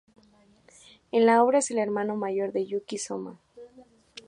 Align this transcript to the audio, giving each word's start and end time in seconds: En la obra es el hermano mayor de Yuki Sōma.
En 1.11 1.27
la 1.27 1.43
obra 1.43 1.59
es 1.59 1.69
el 1.69 1.77
hermano 1.77 2.15
mayor 2.15 2.53
de 2.53 2.65
Yuki 2.65 2.97
Sōma. 2.97 3.37